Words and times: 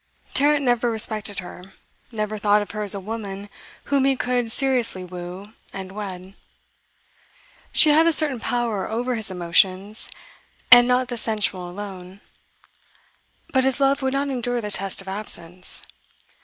Tarrant 0.33 0.65
never 0.65 0.89
respected 0.89 1.37
her, 1.41 1.73
never 2.11 2.39
thought 2.39 2.63
of 2.63 2.71
her 2.71 2.81
as 2.81 2.95
a 2.95 2.99
woman 2.99 3.49
whom 3.83 4.03
he 4.05 4.15
could 4.15 4.49
seriously 4.51 5.03
woo 5.03 5.53
and 5.71 5.91
wed. 5.91 6.33
She 7.71 7.91
had 7.91 8.07
a 8.07 8.11
certain 8.11 8.39
power 8.39 8.89
over 8.89 9.13
his 9.13 9.29
emotions, 9.29 10.09
and 10.71 10.87
not 10.87 11.09
the 11.09 11.17
sensual 11.17 11.69
alone; 11.69 12.19
but 13.53 13.63
his 13.63 13.79
love 13.79 14.01
would 14.01 14.13
not 14.13 14.29
endure 14.29 14.59
the 14.59 14.71
test 14.71 15.01
of 15.01 15.07
absence. 15.07 15.83